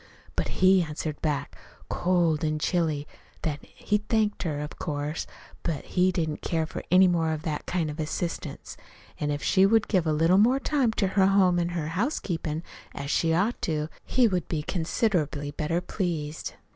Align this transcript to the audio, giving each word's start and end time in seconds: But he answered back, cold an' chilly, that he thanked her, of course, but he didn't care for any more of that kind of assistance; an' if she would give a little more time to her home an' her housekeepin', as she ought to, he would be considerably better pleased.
But 0.35 0.47
he 0.63 0.81
answered 0.81 1.21
back, 1.21 1.55
cold 1.87 2.43
an' 2.43 2.57
chilly, 2.57 3.07
that 3.43 3.63
he 3.65 3.99
thanked 3.99 4.41
her, 4.41 4.59
of 4.59 4.79
course, 4.79 5.27
but 5.61 5.85
he 5.85 6.11
didn't 6.11 6.41
care 6.41 6.65
for 6.65 6.81
any 6.89 7.07
more 7.07 7.31
of 7.33 7.43
that 7.43 7.67
kind 7.67 7.87
of 7.87 7.99
assistance; 7.99 8.75
an' 9.19 9.29
if 9.29 9.43
she 9.43 9.63
would 9.63 9.87
give 9.87 10.07
a 10.07 10.11
little 10.11 10.39
more 10.39 10.59
time 10.59 10.91
to 10.93 11.09
her 11.09 11.27
home 11.27 11.59
an' 11.59 11.69
her 11.77 11.89
housekeepin', 11.89 12.63
as 12.95 13.11
she 13.11 13.31
ought 13.31 13.61
to, 13.61 13.89
he 14.03 14.27
would 14.27 14.47
be 14.47 14.63
considerably 14.63 15.51
better 15.51 15.81
pleased. 15.81 16.55